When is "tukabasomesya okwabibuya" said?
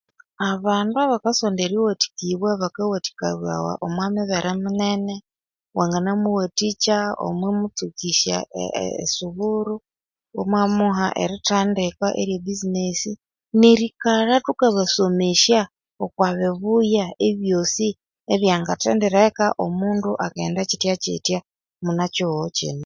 14.45-17.05